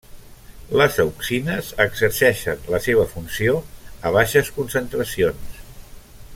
Les 0.79 0.95
auxines 1.03 1.69
exerceixen 1.85 2.65
la 2.75 2.81
seva 2.87 3.05
funció 3.13 3.55
a 4.11 4.17
baixes 4.19 4.53
concentracions. 4.59 5.65